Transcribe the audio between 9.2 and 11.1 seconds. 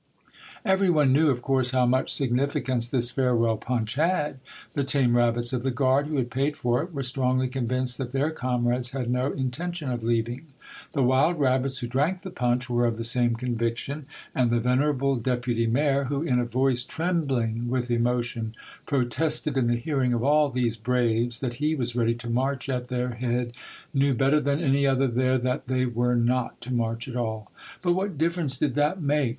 in tention of leaving. The